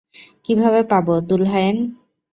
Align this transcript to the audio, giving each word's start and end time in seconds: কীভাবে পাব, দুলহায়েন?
কীভাবে 0.45 0.81
পাব, 0.91 1.07
দুলহায়েন? 1.29 1.77